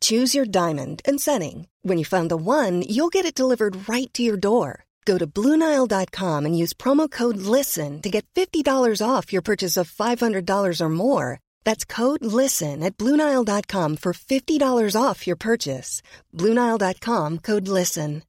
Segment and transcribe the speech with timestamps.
[0.00, 1.68] Choose your diamond and setting.
[1.80, 4.84] When you find the one, you'll get it delivered right to your door.
[5.06, 9.90] Go to Bluenile.com and use promo code LISTEN to get $50 off your purchase of
[9.90, 11.40] $500 or more.
[11.64, 16.02] That's code LISTEN at Bluenile.com for $50 off your purchase.
[16.34, 18.22] Bluenile.com code LISTEN.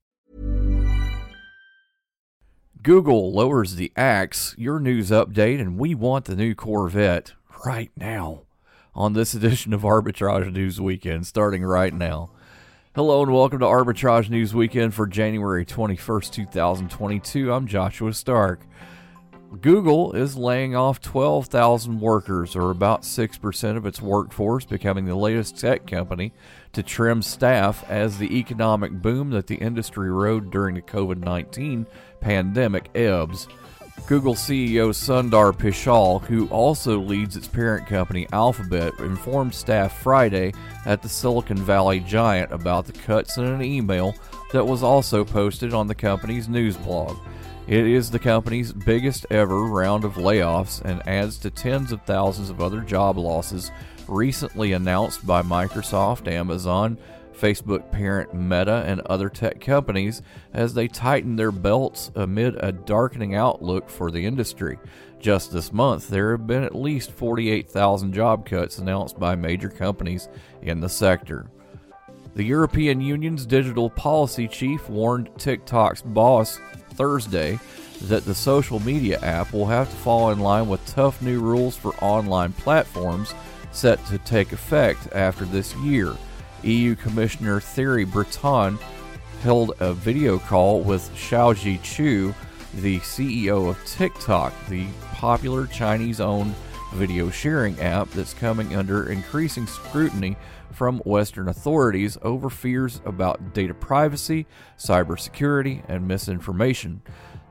[2.81, 7.33] Google lowers the axe, your news update, and we want the new Corvette
[7.65, 8.43] right now
[8.99, 12.29] on this edition of Arbitrage News Weekend, starting right now.
[12.93, 17.49] Hello and welcome to Arbitrage News Weekend for January 21st, 2022.
[17.49, 18.59] I'm Joshua Stark.
[19.61, 25.57] Google is laying off 12,000 workers, or about 6% of its workforce, becoming the latest
[25.57, 26.33] tech company
[26.73, 31.85] to trim staff as the economic boom that the industry rode during the COVID 19
[32.19, 33.47] pandemic ebbs.
[34.07, 40.53] Google CEO Sundar Pichai, who also leads its parent company Alphabet, informed staff Friday
[40.85, 44.15] at the Silicon Valley giant about the cuts in an email
[44.51, 47.17] that was also posted on the company's news blog.
[47.67, 52.49] It is the company's biggest ever round of layoffs and adds to tens of thousands
[52.49, 53.71] of other job losses
[54.07, 56.97] recently announced by Microsoft, Amazon,
[57.39, 60.21] Facebook parent Meta, and other tech companies
[60.53, 64.77] as they tighten their belts amid a darkening outlook for the industry.
[65.19, 70.29] Just this month, there have been at least 48,000 job cuts announced by major companies
[70.61, 71.49] in the sector.
[72.35, 76.59] The European Union's digital policy chief warned TikTok's boss
[76.93, 77.59] Thursday
[78.03, 81.75] that the social media app will have to fall in line with tough new rules
[81.75, 83.33] for online platforms
[83.71, 86.15] set to take effect after this year.
[86.63, 88.77] EU Commissioner Thierry Breton
[89.41, 92.33] held a video call with Shou Zi Chew,
[92.75, 96.53] the CEO of TikTok, the popular Chinese owned
[96.93, 100.35] video sharing app that's coming under increasing scrutiny
[100.71, 104.45] from Western authorities over fears about data privacy,
[104.77, 107.01] cybersecurity, and misinformation.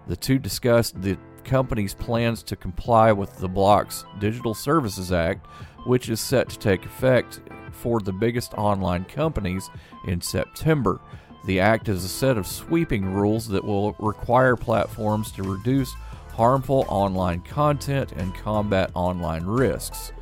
[0.07, 5.47] The two discussed the company's plans to comply with the bloc's Digital Services Act,
[5.87, 7.41] which is set to take effect
[7.73, 9.71] for the biggest online companies
[10.07, 11.01] in September.
[11.47, 15.95] The act is a set of sweeping rules that will require platforms to reduce
[16.31, 20.13] harmful online content and combat online risks.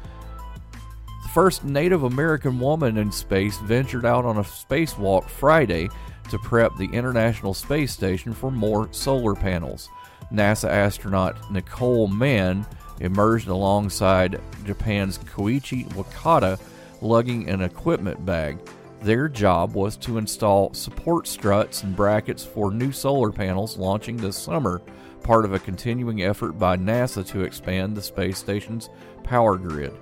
[1.22, 5.88] The first Native American woman in space ventured out on a spacewalk Friday
[6.30, 9.88] to prep the International Space Station for more solar panels.
[10.32, 12.66] NASA astronaut Nicole Mann
[13.00, 16.58] emerged alongside Japan's Koichi Wakata
[17.00, 18.58] lugging an equipment bag.
[19.00, 24.36] Their job was to install support struts and brackets for new solar panels launching this
[24.36, 24.82] summer,
[25.22, 28.88] part of a continuing effort by NASA to expand the space station's
[29.22, 29.92] power grid.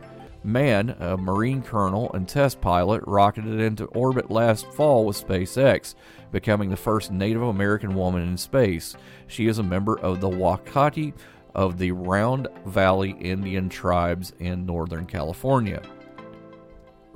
[0.45, 5.95] Mann, a Marine colonel and test pilot, rocketed into orbit last fall with SpaceX,
[6.33, 8.95] becoming the first Native American woman in space.
[9.27, 11.15] She is a member of the Wailacki
[11.55, 15.81] of the Round Valley Indian tribes in Northern California.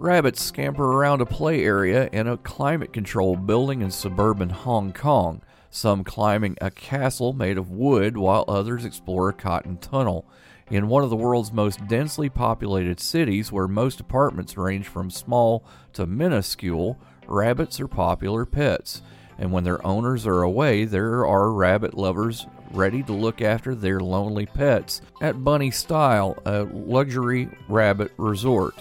[0.01, 5.43] Rabbits scamper around a play area in a climate controlled building in suburban Hong Kong,
[5.71, 10.25] some climbing a castle made of wood while others explore a cotton tunnel.
[10.71, 15.65] In one of the world's most densely populated cities, where most apartments range from small
[15.95, 19.03] to minuscule, rabbits are popular pets.
[19.37, 23.99] And when their owners are away, there are rabbit lovers ready to look after their
[23.99, 28.77] lonely pets at Bunny Style, a luxury rabbit resort.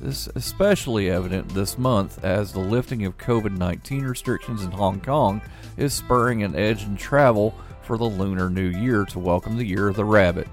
[0.00, 5.00] This is especially evident this month as the lifting of COVID 19 restrictions in Hong
[5.00, 5.40] Kong
[5.76, 9.88] is spurring an edge in travel for the Lunar New Year to welcome the Year
[9.88, 10.48] of the Rabbit.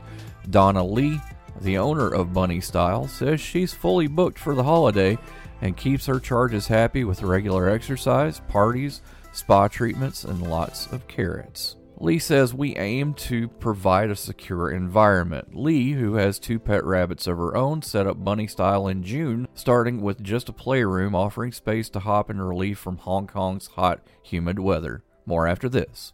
[0.50, 1.20] Donna Lee,
[1.62, 5.18] the owner of Bunny Style, says she's fully booked for the holiday
[5.62, 9.02] and keeps her charges happy with regular exercise, parties,
[9.34, 11.76] spa treatments, and lots of carrots.
[12.00, 15.56] Lee says we aim to provide a secure environment.
[15.56, 19.48] Lee, who has two pet rabbits of her own, set up Bunny Style in June,
[19.54, 24.02] starting with just a playroom offering space to hop and relief from Hong Kong's hot,
[24.22, 25.04] humid weather.
[25.26, 26.14] More after this.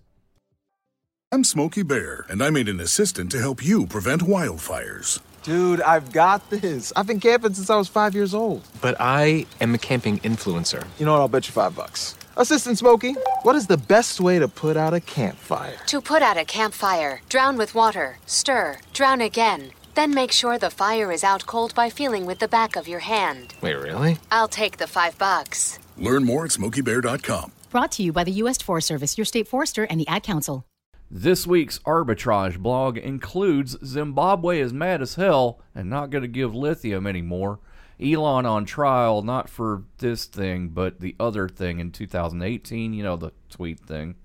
[1.31, 5.19] I'm Smokey Bear, and I made an assistant to help you prevent wildfires.
[5.43, 6.91] Dude, I've got this.
[6.95, 8.63] I've been camping since I was five years old.
[8.81, 10.85] But I am a camping influencer.
[10.99, 11.21] You know what?
[11.21, 12.15] I'll bet you five bucks.
[12.39, 15.75] Assistant Smokey, what is the best way to put out a campfire?
[15.87, 19.73] To put out a campfire, drown with water, stir, drown again.
[19.93, 23.01] Then make sure the fire is out cold by feeling with the back of your
[23.01, 23.55] hand.
[23.59, 24.19] Wait, really?
[24.31, 25.79] I'll take the five bucks.
[25.97, 27.51] Learn more at smokeybear.com.
[27.71, 28.61] Brought to you by the U.S.
[28.61, 30.63] Forest Service, your state forester, and the Ad Council.
[31.11, 36.55] This week's arbitrage blog includes Zimbabwe is mad as hell and not going to give
[36.55, 37.59] lithium anymore.
[38.01, 43.17] Elon on trial, not for this thing, but the other thing in 2018, you know,
[43.17, 44.15] the tweet thing.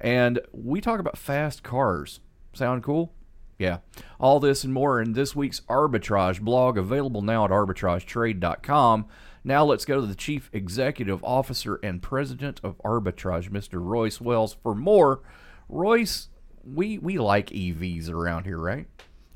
[0.00, 2.20] And we talk about fast cars.
[2.54, 3.12] Sound cool?
[3.58, 3.78] Yeah.
[4.18, 9.06] All this and more in this week's arbitrage blog, available now at arbitragetrade.com.
[9.44, 13.78] Now let's go to the Chief Executive Officer and President of Arbitrage, Mr.
[13.82, 15.20] Royce Wells, for more.
[15.68, 16.28] Royce,
[16.64, 18.86] we, we like EVs around here, right?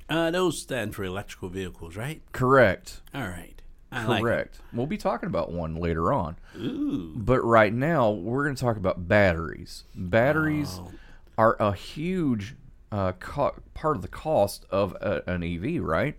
[0.08, 2.22] Uh, those stand for electrical vehicles, right?
[2.32, 3.02] Correct.
[3.14, 3.53] All right.
[3.94, 4.22] I like.
[4.22, 4.60] Correct.
[4.72, 6.36] we'll be talking about one later on.
[6.58, 7.12] Ooh.
[7.16, 9.84] But right now, we're going to talk about batteries.
[9.94, 10.92] Batteries Oh.
[11.38, 12.56] are a huge
[12.92, 16.16] uh, co- part of the cost of a, an EV, right?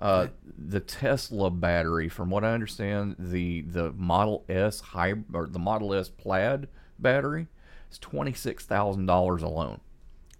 [0.00, 0.26] Uh,
[0.58, 5.94] the Tesla battery, from what I understand, the the Model S high or the Model
[5.94, 6.66] S Plaid
[6.98, 7.46] battery
[7.90, 9.80] is twenty six thousand dollars alone,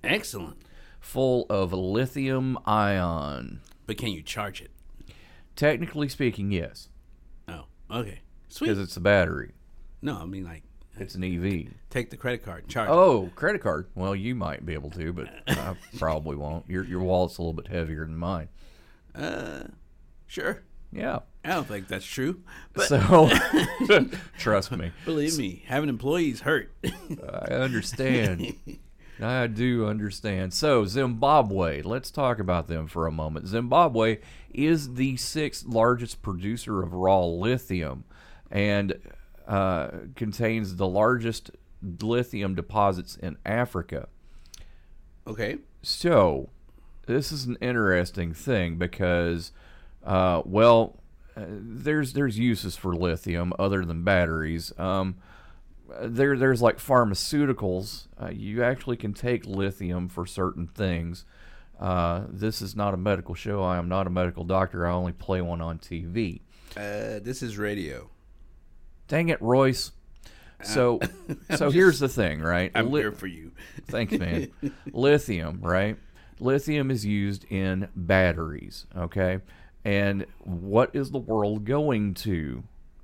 [0.03, 0.57] Excellent.
[0.99, 3.61] full of lithium ion.
[3.87, 4.72] But can you charge it?
[5.63, 6.89] Technically speaking, yes,
[7.49, 8.21] Oh, okay.
[8.49, 8.69] Sweet.
[8.69, 9.53] because it's a battery.
[10.03, 10.65] no, I mean like
[10.99, 11.69] It's an EV.
[11.89, 12.89] take the credit card, charge.
[12.89, 12.93] it.
[12.93, 13.87] Oh, credit card.
[13.95, 16.69] Well, you might be able to, but I probably won't.
[16.69, 18.49] Your your wallet's a little bit heavier than mine.
[19.15, 19.65] Uh
[20.27, 20.63] sure.
[20.91, 21.21] Yeah.
[21.45, 22.41] I don't think that's true.
[22.73, 23.31] But So
[24.39, 26.73] trust me, believe me, having employees hurt.
[26.85, 28.55] I understand.
[29.23, 30.53] I do understand.
[30.53, 33.47] So Zimbabwe, let's talk about them for a moment.
[33.47, 34.19] Zimbabwe
[34.53, 38.05] is the sixth largest producer of raw lithium,
[38.51, 38.99] and
[39.47, 41.51] uh, contains the largest
[42.01, 44.09] lithium deposits in Africa.
[45.27, 45.59] okay.
[45.85, 46.51] So,
[47.07, 49.51] this is an interesting thing because,
[50.05, 51.01] uh, well,
[51.37, 54.73] uh, there's there's uses for lithium other than batteries.
[54.79, 55.17] Um,
[56.01, 58.07] there there's like pharmaceuticals.
[58.21, 61.25] Uh, you actually can take lithium for certain things.
[61.79, 63.63] Uh, this is not a medical show.
[63.63, 64.87] I am not a medical doctor.
[64.87, 66.41] I only play one on TV.
[66.77, 68.09] Uh, this is radio.
[69.09, 69.91] Dang it, Royce.
[70.63, 71.01] So,
[71.57, 72.71] so here's the thing, right?
[72.75, 73.53] I'm Li- here for you.
[73.89, 74.49] Thanks, man.
[74.93, 75.97] Lithium, right?
[76.39, 79.41] Lithium is used in batteries, okay?
[79.85, 82.63] And what is the world going to?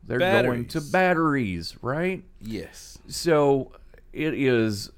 [0.08, 0.90] They're going to Batteries.
[0.90, 2.24] batteries, right?
[2.40, 2.98] Yes.
[3.08, 3.72] So
[4.12, 4.90] it is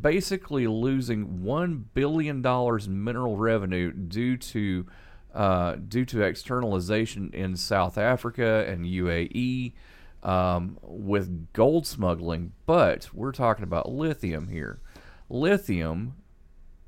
[0.00, 4.86] basically losing one billion dollars in mineral revenue due to
[5.32, 9.74] uh, due to externalization in South Africa and UAE
[10.22, 12.52] um, with gold smuggling.
[12.66, 14.80] But we're talking about lithium here.
[15.28, 16.16] Lithium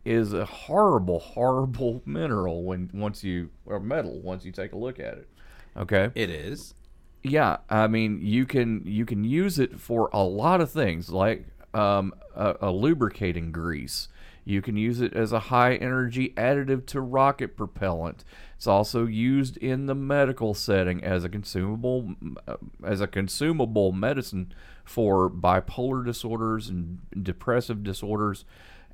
[0.05, 4.99] is a horrible, horrible mineral when once you or metal once you take a look
[4.99, 5.29] at it.
[5.77, 6.11] Okay.
[6.17, 6.75] It is.
[7.23, 11.47] Yeah, I mean you can you can use it for a lot of things, like
[11.75, 14.09] um, a, a lubricating grease.
[14.45, 18.25] You can use it as a high energy additive to rocket propellant.
[18.57, 22.15] It's also used in the medical setting as a consumable
[22.47, 24.53] uh, as a consumable medicine
[24.85, 28.45] for bipolar disorders and depressive disorders.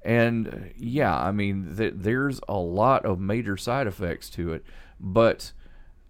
[0.03, 4.65] And yeah, I mean th- there's a lot of major side effects to it,
[4.99, 5.53] but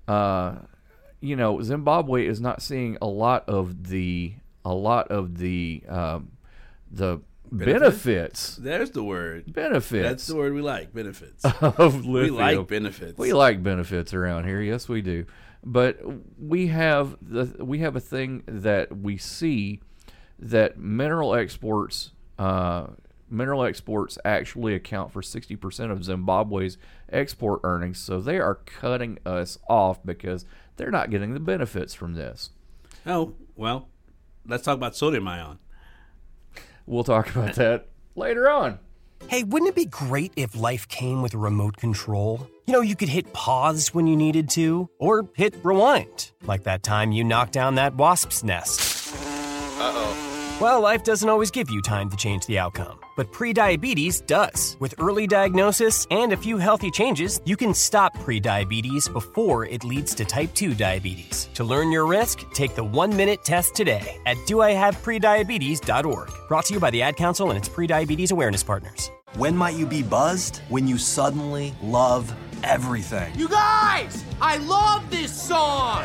[0.08, 0.56] uh,
[1.24, 6.32] you know, Zimbabwe is not seeing a lot of the a lot of the um,
[6.90, 9.50] the benefits There's the word.
[9.52, 10.92] benefits That's the word we like.
[10.92, 11.44] Benefits.
[11.60, 13.16] of we like benefits.
[13.16, 14.60] We like benefits around here.
[14.60, 15.24] Yes, we do.
[15.64, 15.98] But
[16.38, 19.80] we have the we have a thing that we see
[20.38, 22.88] that mineral exports uh,
[23.30, 26.76] mineral exports actually account for 60% of Zimbabwe's
[27.10, 27.98] export earnings.
[27.98, 30.44] So they are cutting us off because
[30.76, 32.50] they're not getting the benefits from this.
[33.06, 33.88] Oh well,
[34.46, 35.58] let's talk about sodium ion.
[36.86, 38.78] We'll talk about that later on.
[39.28, 42.48] Hey, wouldn't it be great if life came with a remote control?
[42.66, 46.82] You know, you could hit pause when you needed to, or hit rewind, like that
[46.82, 49.14] time you knocked down that wasp's nest.
[49.78, 50.33] Uh oh.
[50.60, 54.76] Well, life doesn't always give you time to change the outcome, but prediabetes does.
[54.78, 60.14] With early diagnosis and a few healthy changes, you can stop prediabetes before it leads
[60.14, 61.48] to type 2 diabetes.
[61.54, 66.30] To learn your risk, take the one minute test today at doihaveprediabetes.org.
[66.46, 69.10] Brought to you by the Ad Council and its prediabetes awareness partners.
[69.34, 70.58] When might you be buzzed?
[70.68, 72.32] When you suddenly love
[72.62, 73.34] everything.
[73.34, 76.04] You guys, I love this song.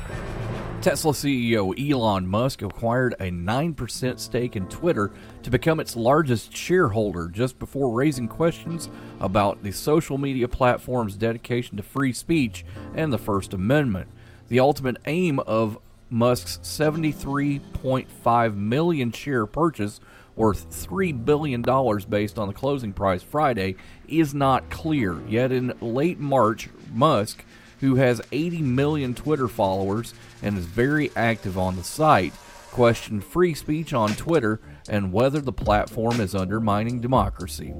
[0.81, 5.11] Tesla CEO Elon Musk acquired a 9% stake in Twitter
[5.43, 11.77] to become its largest shareholder just before raising questions about the social media platform's dedication
[11.77, 14.07] to free speech and the First Amendment.
[14.47, 15.77] The ultimate aim of
[16.09, 19.99] Musk's 73.5 million share purchase
[20.35, 21.61] worth $3 billion
[22.09, 23.75] based on the closing price Friday
[24.07, 25.21] is not clear.
[25.27, 27.45] Yet in late March, Musk
[27.81, 32.33] who has 80 million Twitter followers and is very active on the site,
[32.71, 37.73] questioned free speech on Twitter and whether the platform is undermining democracy.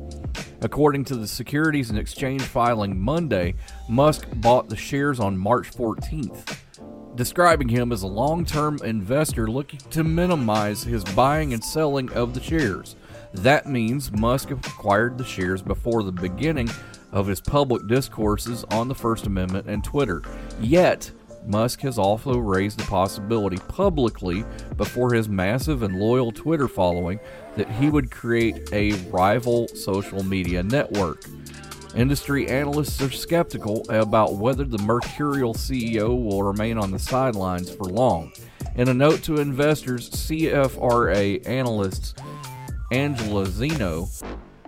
[0.61, 3.55] According to the Securities and Exchange filing Monday,
[3.87, 6.57] Musk bought the shares on March 14th,
[7.15, 12.33] describing him as a long term investor looking to minimize his buying and selling of
[12.33, 12.95] the shares.
[13.33, 16.69] That means Musk acquired the shares before the beginning
[17.11, 20.21] of his public discourses on the First Amendment and Twitter.
[20.59, 21.11] Yet,
[21.45, 24.45] Musk has also raised the possibility publicly
[24.77, 27.19] before his massive and loyal Twitter following
[27.55, 31.25] that he would create a rival social media network.
[31.95, 37.83] Industry analysts are skeptical about whether the mercurial CEO will remain on the sidelines for
[37.83, 38.31] long.
[38.75, 42.13] In a note to investors, CFRA analysts
[42.91, 44.07] Angelo Zino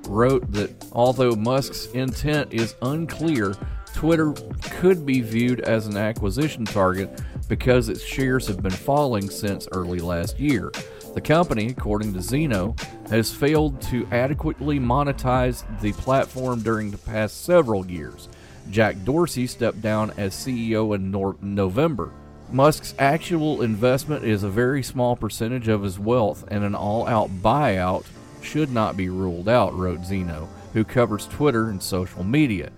[0.07, 3.55] wrote that although Musk's intent is unclear,
[3.93, 4.33] Twitter
[4.63, 9.99] could be viewed as an acquisition target because its shares have been falling since early
[9.99, 10.71] last year.
[11.13, 12.79] The company, according to Zino,
[13.09, 18.29] has failed to adequately monetize the platform during the past several years.
[18.71, 22.11] Jack Dorsey stepped down as CEO in nor- November.
[22.51, 27.29] Musk's actual investment is a very small percentage of his wealth, and an all out
[27.41, 28.05] buyout
[28.43, 32.71] should not be ruled out, wrote Zino, who covers Twitter and social media.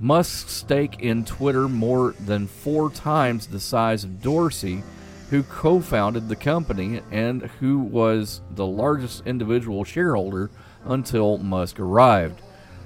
[0.00, 4.82] Musk's stake in Twitter more than four times the size of Dorsey,
[5.30, 10.50] who co founded the company and who was the largest individual shareholder
[10.84, 12.40] until Musk arrived.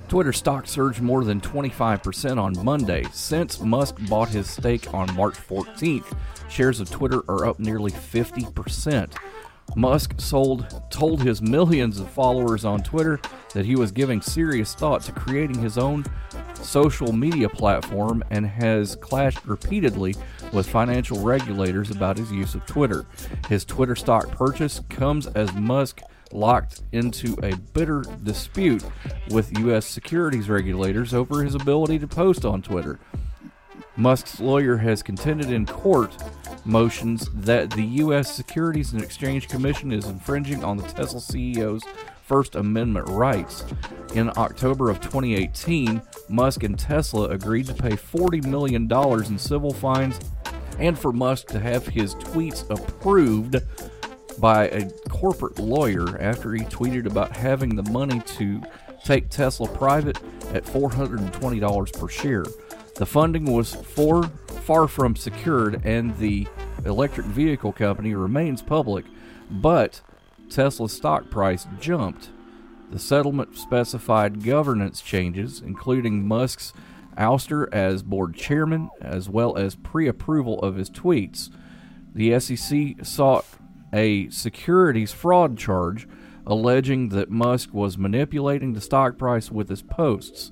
[0.09, 3.05] Twitter stock surged more than 25% on Monday.
[3.13, 6.17] Since Musk bought his stake on March 14th,
[6.49, 9.13] shares of Twitter are up nearly 50%.
[9.77, 13.21] Musk sold, told his millions of followers on Twitter
[13.55, 16.05] that he was giving serious thought to creating his own
[16.55, 20.15] social media platform and has clashed repeatedly
[20.53, 23.07] with financial regulators about his use of Twitter.
[23.49, 26.01] His Twitter stock purchase comes as Musk
[26.33, 28.85] locked into a bitter dispute
[29.31, 29.87] with U.S.
[29.87, 32.99] securities regulators over his ability to post on Twitter.
[33.99, 36.17] Musk's lawyer has contended in court
[36.65, 38.33] motions that the U.S.
[38.33, 41.83] Securities and Exchange Commission is infringing on the Tesla CEO's
[42.23, 43.65] First Amendment rights.
[44.15, 48.91] In October of 2018, Musk and Tesla agreed to pay $40 million
[49.25, 50.21] in civil fines
[50.79, 53.57] and for Musk to have his tweets approved
[54.39, 58.63] by a corporate lawyer after he tweeted about having the money to
[59.05, 60.19] take Tesla private
[60.53, 62.45] at $420 per share.
[62.99, 64.25] The funding was for,
[64.65, 66.49] far from secured, and the
[66.85, 69.05] electric vehicle company remains public,
[69.49, 70.01] but
[70.51, 72.31] Tesla's stock price jumped.
[72.91, 76.73] The settlement specified governance changes, including Musk's
[77.17, 81.51] ouster as board chairman, as well as pre approval of his tweets.
[82.17, 83.45] The SEC sought
[83.93, 86.09] a securities fraud charge,
[86.45, 90.51] alleging that Musk was manipulating the stock price with his posts.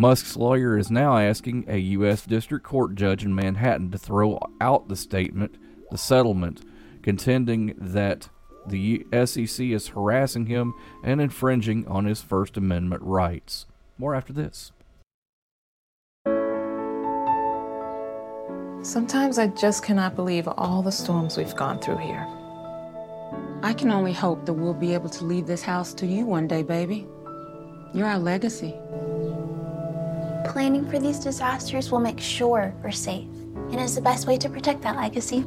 [0.00, 2.24] Musk's lawyer is now asking a U.S.
[2.24, 5.56] District Court judge in Manhattan to throw out the statement,
[5.90, 6.62] the settlement,
[7.02, 8.30] contending that
[8.66, 10.72] the SEC is harassing him
[11.04, 13.66] and infringing on his First Amendment rights.
[13.98, 14.72] More after this.
[18.82, 22.26] Sometimes I just cannot believe all the storms we've gone through here.
[23.62, 26.48] I can only hope that we'll be able to leave this house to you one
[26.48, 27.06] day, baby.
[27.92, 28.74] You're our legacy.
[30.44, 33.28] Planning for these disasters will make sure we're safe,
[33.70, 35.44] and is the best way to protect that legacy.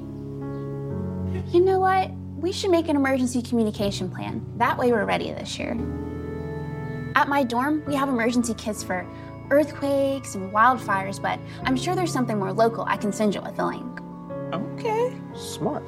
[1.51, 2.11] You know what?
[2.37, 4.45] We should make an emergency communication plan.
[4.57, 5.71] That way we're ready this year.
[7.15, 9.05] At my dorm, we have emergency kits for
[9.49, 13.59] earthquakes and wildfires, but I'm sure there's something more local I can send you with
[13.59, 13.99] a link.
[14.53, 15.83] Okay, smart.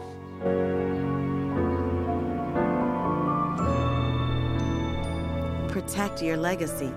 [5.69, 6.91] Protect your legacy.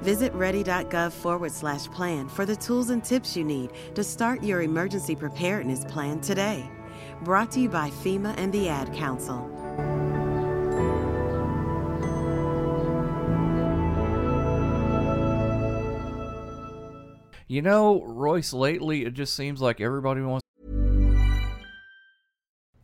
[0.00, 4.62] Visit ready.gov forward slash plan for the tools and tips you need to start your
[4.62, 6.68] emergency preparedness plan today.
[7.22, 9.50] Brought to you by FEMA and the Ad Council.
[17.50, 20.47] You know, Royce, lately it just seems like everybody wants.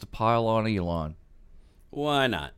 [0.00, 1.16] To pile on Elon.
[1.90, 2.52] Why not?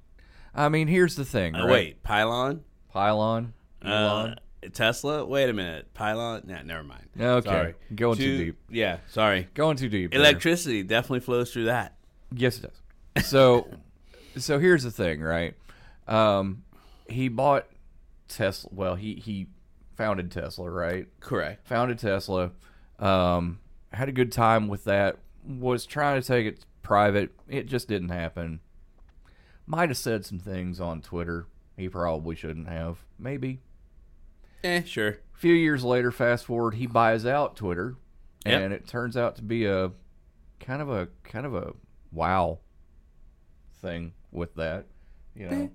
[0.55, 1.55] I mean, here's the thing.
[1.55, 1.71] Uh, right?
[1.71, 2.65] wait, pylon?
[2.93, 3.55] Pylon?
[3.85, 4.31] Elon?
[4.31, 5.25] Uh, Tesla?
[5.25, 5.93] Wait a minute.
[5.95, 6.43] Pylon?
[6.47, 7.05] Nah, never mind.
[7.19, 7.49] Okay.
[7.49, 7.75] Sorry.
[7.95, 8.59] Going too deep.
[8.69, 9.49] Yeah, sorry.
[9.55, 10.11] Going too deep.
[10.11, 10.21] there.
[10.21, 11.95] Electricity definitely flows through that.
[12.35, 12.73] Yes, it
[13.15, 13.27] does.
[13.27, 13.69] So,
[14.37, 15.55] so here's the thing, right?
[16.07, 16.65] Um,
[17.09, 17.67] he bought
[18.29, 18.71] Tesla.
[18.73, 19.47] Well, he he
[19.97, 21.07] founded Tesla, right?
[21.21, 21.67] Correct.
[21.69, 22.53] Founded Tesla.
[22.99, 23.61] Um,
[23.93, 25.19] had a good time with that.
[25.47, 27.31] Was trying to take it private.
[27.49, 28.61] It just didn't happen.
[29.67, 31.47] Might have said some things on Twitter
[31.77, 33.05] he probably shouldn't have.
[33.19, 33.61] Maybe.
[34.65, 35.19] Eh, sure.
[35.35, 37.97] A few years later, fast forward, he buys out Twitter,
[38.47, 38.63] Yep.
[38.63, 39.93] and it turns out to be a
[40.59, 41.73] kind of a kind of a
[42.11, 42.59] wow
[43.81, 44.87] thing with that,
[45.37, 45.71] you know.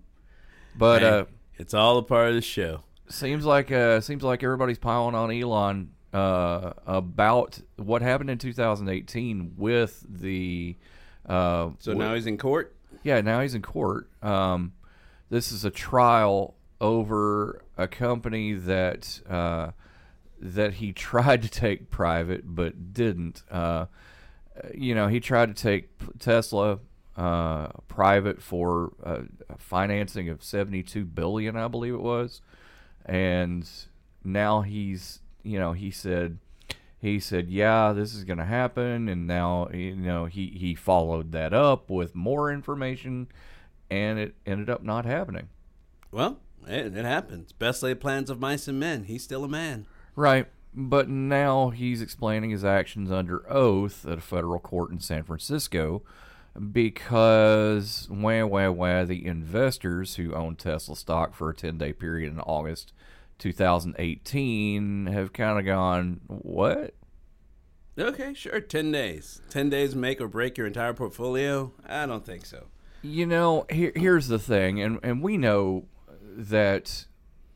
[0.77, 2.81] But Hey, uh, it's all a part of the show.
[3.07, 9.53] seems like uh, seems like everybody's piling on Elon uh, about what happened in 2018
[9.55, 10.75] with the.
[11.27, 12.75] Uh, So now he's in court?
[13.03, 14.09] Yeah, now he's in court.
[14.21, 14.73] Um,
[15.29, 19.71] this is a trial over a company that uh,
[20.39, 23.43] that he tried to take private but didn't.
[23.49, 23.85] Uh,
[24.73, 26.79] you know, he tried to take Tesla
[27.17, 29.21] uh, private for uh,
[29.57, 32.41] financing of 72 billion, I believe it was,
[33.05, 33.69] and
[34.23, 36.37] now he's, you know, he said.
[37.03, 41.33] He said, "Yeah, this is going to happen," and now you know he he followed
[41.33, 43.27] that up with more information,
[43.91, 45.49] and it ended up not happening.
[46.13, 47.51] Well, it, it happens.
[47.51, 49.03] Best laid plans of mice and men.
[49.03, 49.85] He's still a man.
[50.15, 50.47] Right.
[50.73, 56.03] But now he's explaining his actions under oath at a federal court in San Francisco
[56.71, 62.31] because, wah, wah, wah, the investors who owned Tesla stock for a 10 day period
[62.31, 62.93] in August
[63.39, 66.93] 2018 have kind of gone, What?
[67.97, 68.59] Okay, sure.
[68.59, 69.41] 10 days.
[69.51, 71.71] 10 days make or break your entire portfolio?
[71.87, 72.65] I don't think so.
[73.03, 75.85] You know, here, here's the thing, and, and we know
[76.35, 77.05] that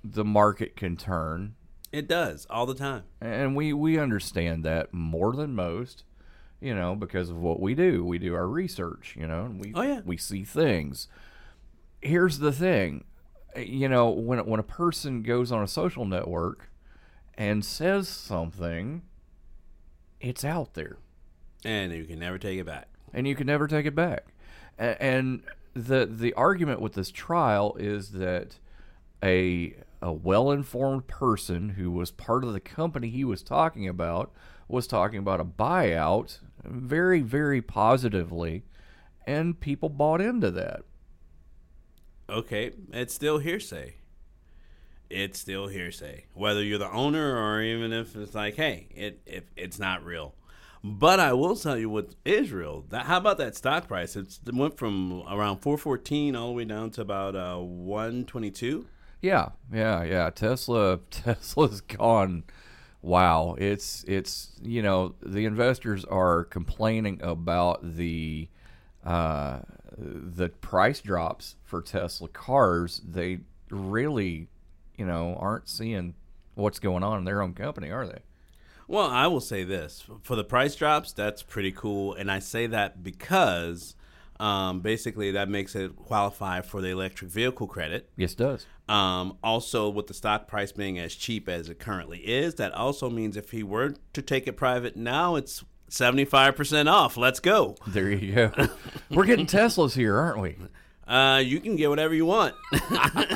[0.04, 1.56] the market can turn.
[1.92, 3.04] It does all the time.
[3.22, 6.04] And we, we understand that more than most,
[6.62, 8.06] you know, because of what we do.
[8.06, 10.02] We do our research, you know, and we, Oh, yeah.
[10.06, 11.08] we see things.
[12.02, 13.06] Here's the thing
[13.58, 16.70] Eh, you know, when, when a person goes on a social network
[17.38, 19.02] and says something,
[20.22, 20.98] it's out there.
[21.66, 22.88] And you can never take it back.
[23.14, 24.26] and you can never take it back.
[24.78, 25.42] And
[25.74, 28.60] the the argument with this trial is that
[29.24, 34.32] a a well informed person who was part of the company he was talking about
[34.68, 38.64] was talking about a buyout very very positively,
[39.26, 40.82] and people bought into that.
[42.30, 43.96] Okay, it's still hearsay.
[45.10, 46.26] It's still hearsay.
[46.34, 50.36] Whether you're the owner or even if it's like, hey, it if it's not real.
[50.84, 54.16] But I will tell you with Israel, that, how about that stock price?
[54.16, 58.86] It's, it went from around 414 all the way down to about uh, 122.
[59.22, 60.30] Yeah, yeah, yeah.
[60.30, 62.44] Tesla, Tesla's gone.
[63.02, 68.50] Wow, it's it's you know the investors are complaining about the
[69.06, 69.60] uh,
[69.98, 73.02] the price drops for Tesla cars.
[73.08, 74.48] They really,
[74.96, 76.16] you know, aren't seeing
[76.56, 78.20] what's going on in their own company, are they?
[78.88, 82.68] Well, I will say this for the price drops, that's pretty cool, and I say
[82.68, 83.96] that because
[84.40, 88.10] um, basically that makes it qualify for the electric vehicle credit.
[88.16, 88.66] Yes, it does.
[88.88, 93.10] Um, also, with the stock price being as cheap as it currently is, that also
[93.10, 97.18] means if he were to take it private now, it's 75% off.
[97.18, 97.76] Let's go.
[97.88, 98.68] There you go.
[99.10, 100.58] We're getting Teslas here, aren't we?
[101.08, 102.54] Uh, you can get whatever you want.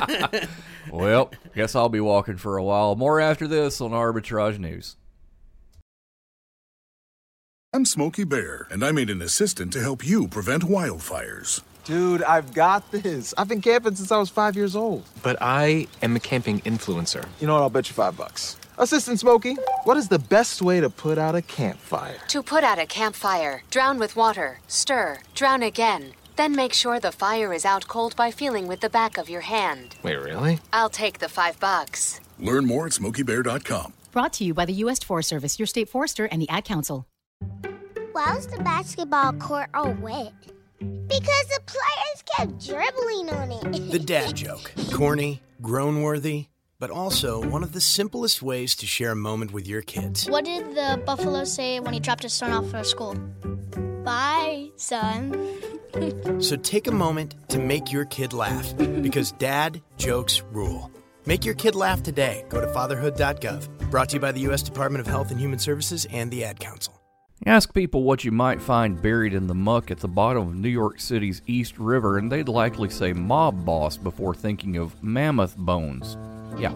[0.90, 2.96] well, guess I'll be walking for a while.
[2.96, 4.96] More after this on Arbitrage News.
[7.72, 11.62] I'm Smokey Bear, and I made an assistant to help you prevent wildfires.
[11.84, 13.32] Dude, I've got this.
[13.38, 15.08] I've been camping since I was five years old.
[15.22, 17.26] But I am a camping influencer.
[17.40, 17.62] You know what?
[17.62, 18.56] I'll bet you five bucks.
[18.82, 22.18] Assistant Smokey, what is the best way to put out a campfire?
[22.26, 26.14] To put out a campfire, drown with water, stir, drown again.
[26.34, 29.42] Then make sure the fire is out cold by feeling with the back of your
[29.42, 29.94] hand.
[30.02, 30.58] Wait, really?
[30.72, 32.18] I'll take the five bucks.
[32.40, 33.92] Learn more at smokeybear.com.
[34.10, 34.98] Brought to you by the U.S.
[34.98, 37.06] Forest Service, your state forester, and the Ad Council.
[38.10, 40.32] Why was the basketball court all wet?
[40.80, 43.92] Because the players kept dribbling on it.
[43.92, 44.72] the dad joke.
[44.92, 46.48] Corny, groan worthy,
[46.82, 50.28] but also one of the simplest ways to share a moment with your kids.
[50.28, 53.14] What did the buffalo say when he dropped his son off for school?
[54.04, 55.32] Bye, son.
[56.40, 60.90] so take a moment to make your kid laugh because dad jokes rule.
[61.24, 62.44] Make your kid laugh today.
[62.48, 63.68] Go to fatherhood.gov.
[63.92, 64.64] Brought to you by the U.S.
[64.64, 67.00] Department of Health and Human Services and the Ad Council.
[67.46, 70.68] Ask people what you might find buried in the muck at the bottom of New
[70.68, 76.16] York City's East River, and they'd likely say mob boss before thinking of mammoth bones.
[76.58, 76.74] Yeah.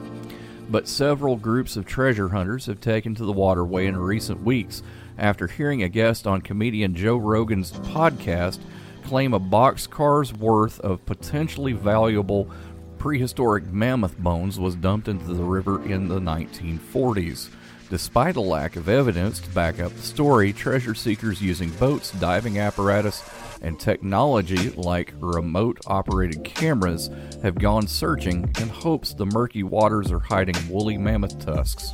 [0.68, 4.82] But several groups of treasure hunters have taken to the waterway in recent weeks
[5.18, 8.58] after hearing a guest on comedian Joe Rogan's podcast
[9.04, 12.50] claim a boxcar's worth of potentially valuable
[12.98, 17.48] prehistoric mammoth bones was dumped into the river in the 1940s.
[17.88, 22.58] Despite a lack of evidence to back up the story, treasure seekers using boats, diving
[22.58, 23.22] apparatus,
[23.62, 27.10] and technology like remote operated cameras
[27.42, 31.92] have gone searching in hopes the murky waters are hiding woolly mammoth tusks.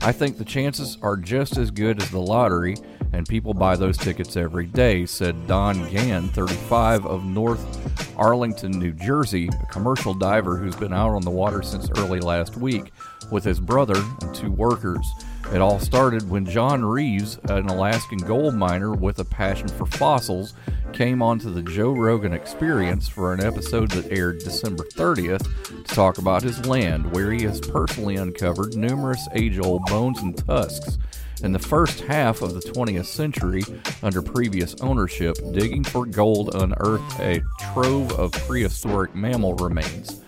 [0.00, 2.76] I think the chances are just as good as the lottery,
[3.12, 8.92] and people buy those tickets every day, said Don Gann, 35, of North Arlington, New
[8.92, 12.92] Jersey, a commercial diver who's been out on the water since early last week
[13.30, 15.06] with his brother and two workers.
[15.52, 20.54] It all started when John Reeves, an Alaskan gold miner with a passion for fossils,
[20.92, 26.18] came onto the Joe Rogan Experience for an episode that aired December 30th to talk
[26.18, 30.98] about his land, where he has personally uncovered numerous age old bones and tusks.
[31.42, 33.62] In the first half of the 20th century,
[34.02, 40.20] under previous ownership, digging for gold unearthed a trove of prehistoric mammal remains.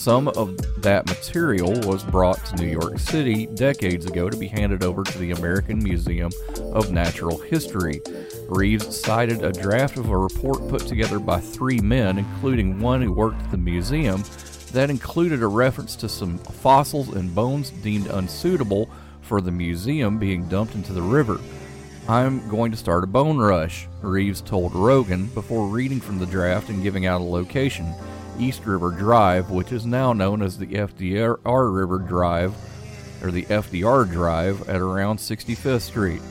[0.00, 4.82] Some of that material was brought to New York City decades ago to be handed
[4.82, 6.32] over to the American Museum
[6.72, 8.00] of Natural History.
[8.48, 13.12] Reeves cited a draft of a report put together by three men, including one who
[13.12, 14.24] worked at the museum,
[14.72, 18.88] that included a reference to some fossils and bones deemed unsuitable
[19.20, 21.38] for the museum being dumped into the river.
[22.08, 26.70] I'm going to start a bone rush, Reeves told Rogan before reading from the draft
[26.70, 27.92] and giving out a location.
[28.38, 32.54] East River Drive, which is now known as the FDR River Drive,
[33.22, 36.22] or the FDR Drive, at around 65th Street.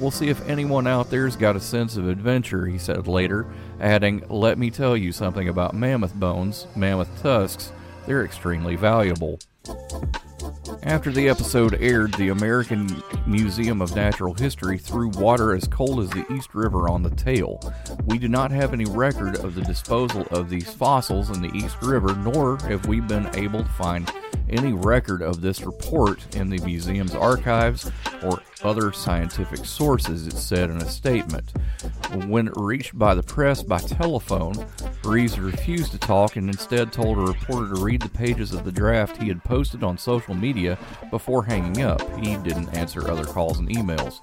[0.00, 3.46] We'll see if anyone out there's got a sense of adventure, he said later,
[3.80, 7.72] adding, Let me tell you something about mammoth bones, mammoth tusks.
[8.06, 9.40] They're extremely valuable.
[10.84, 16.10] After the episode aired, the American Museum of Natural History threw water as cold as
[16.10, 17.60] the East River on the tale.
[18.06, 21.76] We do not have any record of the disposal of these fossils in the East
[21.82, 24.10] River, nor have we been able to find
[24.50, 27.90] any record of this report in the museum's archives
[28.22, 31.52] or other scientific sources, it said in a statement.
[32.26, 34.66] When reached by the press by telephone,
[35.04, 38.72] Reeves refused to talk and instead told a reporter to read the pages of the
[38.72, 40.78] draft he had posted on social media
[41.10, 42.02] before hanging up.
[42.18, 44.20] He didn't answer other calls and emails.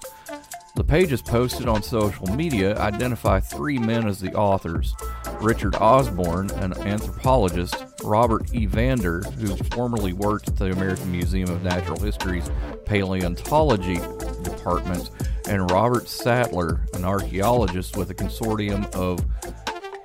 [0.76, 4.94] The pages posted on social media identify three men as the authors
[5.40, 11.98] Richard Osborne, an anthropologist, Robert Evander, who formerly worked at the American Museum of Natural
[11.98, 12.50] History's
[12.84, 13.98] paleontology
[14.42, 15.10] department,
[15.48, 19.24] and Robert Sattler, an archaeologist with a consortium of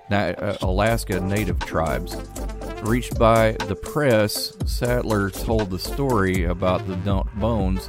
[0.09, 2.15] Na- uh, Alaska Native tribes.
[2.83, 7.87] Reached by the press, Sattler told the story about the dumped bones,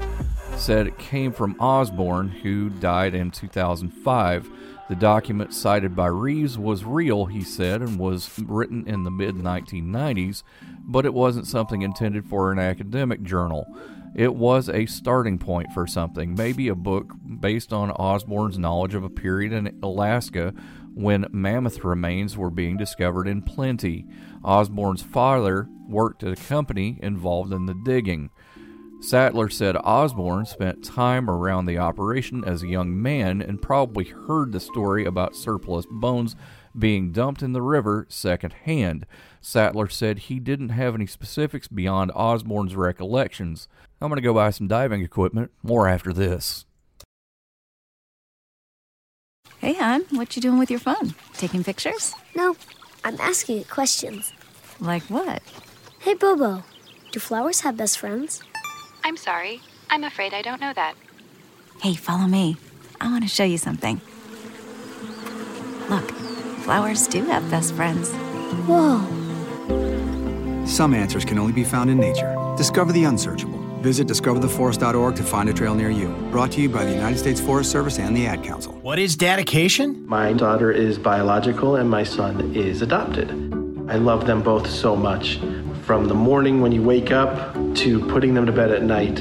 [0.57, 4.51] said it came from Osborne, who died in 2005.
[4.89, 9.37] The document cited by Reeves was real, he said, and was written in the mid
[9.37, 10.43] 1990s,
[10.81, 13.67] but it wasn't something intended for an academic journal.
[14.15, 19.05] It was a starting point for something, maybe a book based on Osborne's knowledge of
[19.05, 20.53] a period in Alaska
[20.95, 24.07] when mammoth remains were being discovered in plenty.
[24.45, 28.31] Osborne's father worked at a company involved in the digging.
[29.03, 34.53] Sattler said Osborne spent time around the operation as a young man and probably heard
[34.53, 36.37] the story about surplus bones
[36.79, 39.05] being dumped in the river secondhand.
[39.41, 43.67] Sattler said he didn't have any specifics beyond Osborne's recollections.
[44.01, 45.51] I'm going to go buy some diving equipment.
[45.65, 46.65] More after this.
[49.59, 51.15] Hey, hon, what you doing with your phone?
[51.35, 52.15] Taking pictures?
[52.37, 52.57] No,
[53.05, 54.33] I'm asking it questions.
[54.79, 55.43] Like what?
[55.99, 56.63] Hey, Bobo,
[57.11, 58.43] do flowers have best friends?
[59.05, 59.61] I'm sorry.
[59.91, 60.95] I'm afraid I don't know that.
[61.83, 62.57] Hey, follow me.
[63.01, 64.01] I want to show you something.
[65.91, 66.11] Look,
[66.63, 68.13] flowers do have best friends.
[68.67, 69.01] Whoa.
[70.67, 72.37] Some answers can only be found in nature.
[72.57, 73.59] Discover the unsearchable.
[73.83, 76.09] Visit discovertheforest.org to find a trail near you.
[76.31, 78.73] Brought to you by the United States Forest Service and the Ad Council.
[78.83, 80.07] What is dedication?
[80.07, 83.31] My daughter is biological and my son is adopted.
[83.91, 85.41] I love them both so much.
[85.83, 89.21] From the morning when you wake up to putting them to bed at night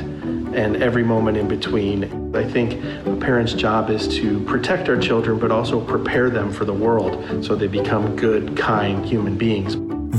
[0.54, 2.36] and every moment in between.
[2.36, 6.66] I think a parent's job is to protect our children, but also prepare them for
[6.66, 9.76] the world so they become good, kind human beings.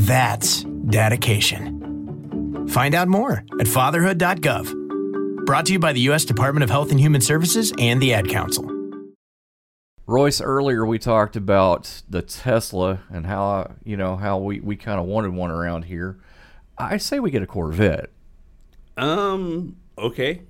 [0.06, 2.66] That's dedication.
[2.68, 5.44] Find out more at fatherhood.gov.
[5.44, 6.24] Brought to you by the U.S.
[6.24, 8.71] Department of Health and Human Services and the Ad Council.
[10.06, 14.98] Royce, earlier we talked about the Tesla and how you know how we, we kind
[14.98, 16.18] of wanted one around here.
[16.76, 18.10] I say we get a Corvette.
[18.96, 19.76] Um.
[19.96, 20.42] Okay.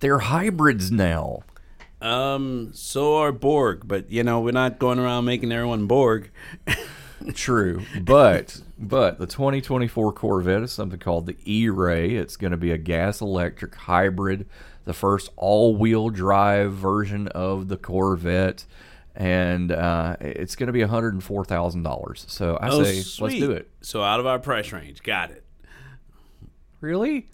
[0.00, 1.44] They're hybrids now.
[2.00, 2.70] Um.
[2.74, 6.30] So are Borg, but you know we're not going around making everyone Borg.
[7.34, 12.14] True, but but the 2024 Corvette is something called the E-Ray.
[12.14, 14.46] It's going to be a gas electric hybrid,
[14.84, 18.64] the first all-wheel drive version of the Corvette,
[19.14, 22.26] and uh, it's going to be 104 thousand dollars.
[22.28, 23.40] So I oh, say sweet.
[23.40, 23.70] let's do it.
[23.80, 25.42] So out of our price range, got it.
[26.80, 27.26] Really?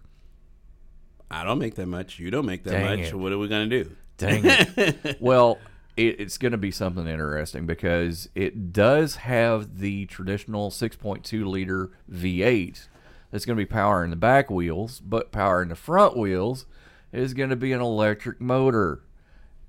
[1.30, 2.18] I don't make that much.
[2.18, 3.08] You don't make that Dang much.
[3.08, 3.14] it.
[3.14, 3.90] What are we gonna do?
[4.18, 5.16] Dang it.
[5.20, 5.58] well,
[5.96, 11.90] it, it's going to be something interesting because it does have the traditional 6.2 liter
[12.10, 12.88] V8
[13.30, 16.66] that's going to be powering the back wheels, but powering the front wheels
[17.12, 19.02] is going to be an electric motor.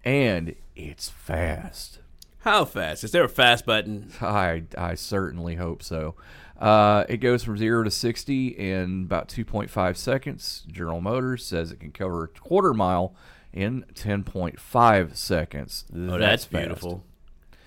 [0.03, 1.99] And it's fast.
[2.39, 3.05] How fast?
[3.05, 4.11] Is there a fast button?
[4.19, 6.15] I, I certainly hope so.
[6.59, 10.63] Uh, it goes from 0 to 60 in about 2.5 seconds.
[10.69, 13.15] General Motors says it can cover a quarter mile
[13.53, 15.85] in 10.5 seconds.
[15.95, 16.51] Oh, that's, fast.
[16.51, 17.03] beautiful.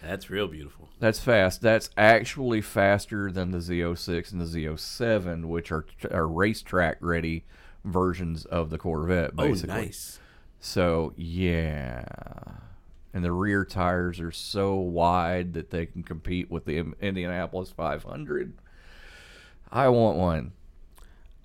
[0.02, 0.88] That's real beautiful.
[0.98, 1.62] That's fast.
[1.62, 7.44] That's actually faster than the Z06 and the Z07, which are, are racetrack ready
[7.84, 10.18] versions of the Corvette, Oh, nice.
[10.58, 12.04] So, yeah.
[13.14, 18.54] And the rear tires are so wide that they can compete with the Indianapolis 500.
[19.70, 20.52] I want one.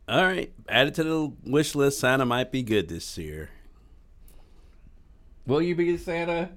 [0.08, 2.00] All right, add it to the wish list.
[2.00, 3.50] Santa might be good this year.
[5.48, 6.50] Will you be Santa?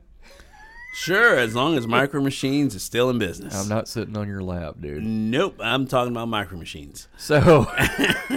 [0.95, 3.53] Sure, as long as Micro Machines is still in business.
[3.55, 5.03] I'm not sitting on your lap, dude.
[5.03, 7.09] Nope, I'm talking about Micro Machines.
[7.17, 8.37] So, I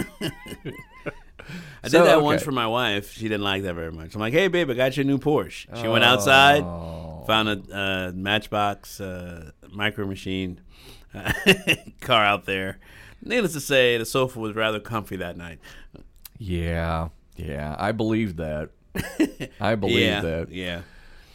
[1.85, 3.11] So, did that once for my wife.
[3.13, 4.15] She didn't like that very much.
[4.15, 7.23] I'm like, "Hey, babe, I got you a new Porsche." She went outside, Oh.
[7.27, 10.59] found a uh, Matchbox uh, Micro Machine
[12.01, 12.79] car out there.
[13.21, 15.59] Needless to say, the sofa was rather comfy that night.
[16.39, 18.69] yeah, yeah, I believe that.
[19.59, 20.51] I believe Yeah, that.
[20.51, 20.81] yeah.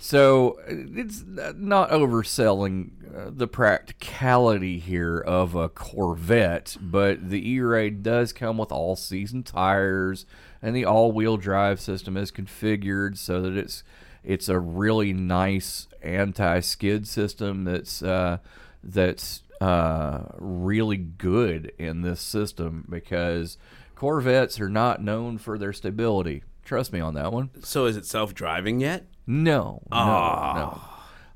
[0.00, 8.32] So it's not overselling uh, the practicality here of a Corvette, but the E-Ray does
[8.32, 10.26] come with all-season tires,
[10.60, 13.84] and the all-wheel drive system is configured so that it's
[14.24, 18.38] it's a really nice anti-skid system that's uh,
[18.82, 23.56] that's uh, really good in this system because
[23.94, 26.42] Corvettes are not known for their stability.
[26.64, 27.50] Trust me on that one.
[27.62, 29.06] So, is it self-driving yet?
[29.26, 30.54] No, no, Ah.
[30.56, 30.80] no.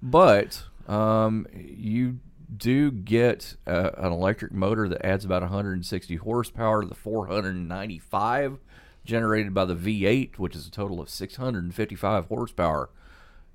[0.02, 2.18] But um, you
[2.56, 8.58] do get uh, an electric motor that adds about 160 horsepower to the 495
[9.04, 12.90] generated by the V8, which is a total of 655 horsepower.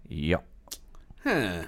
[0.08, 0.46] Yep.
[1.24, 1.64] Huh.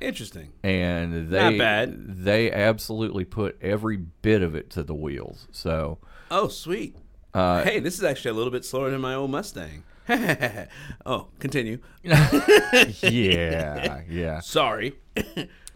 [0.00, 0.52] Interesting.
[0.62, 2.24] And they Not bad.
[2.24, 5.48] they absolutely put every bit of it to the wheels.
[5.50, 5.98] So
[6.30, 6.96] Oh, sweet.
[7.36, 9.82] Uh, hey, this is actually a little bit slower than my old Mustang.
[11.04, 11.78] oh, continue.
[12.02, 14.40] yeah, yeah.
[14.40, 14.94] Sorry.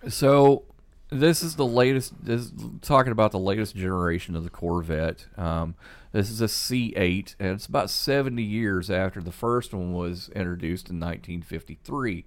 [0.08, 0.62] so
[1.10, 2.14] this is the latest.
[2.24, 5.26] This is talking about the latest generation of the Corvette.
[5.36, 5.74] Um,
[6.12, 10.88] this is a C8, and it's about 70 years after the first one was introduced
[10.88, 12.24] in 1953.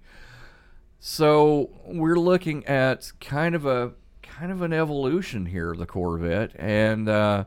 [1.00, 6.52] So we're looking at kind of a kind of an evolution here of the Corvette,
[6.54, 7.46] and uh,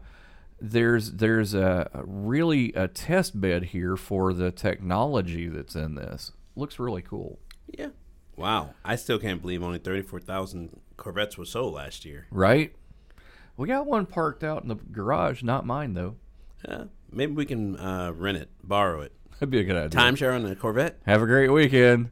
[0.60, 6.32] there's there's a, a really a test bed here for the technology that's in this.
[6.56, 7.40] Looks really cool.
[7.68, 7.90] Yeah.
[8.36, 8.74] Wow.
[8.86, 12.28] I still can't believe only 34,000 Corvettes were sold last year.
[12.32, 12.74] Right?
[13.56, 16.16] We got one parked out in the garage, not mine though.
[16.68, 16.86] Yeah.
[17.12, 19.14] Maybe we can uh, rent it, borrow it.
[19.34, 20.00] That'd be a good idea.
[20.00, 21.00] Timeshare on the Corvette.
[21.06, 22.12] Have a great weekend.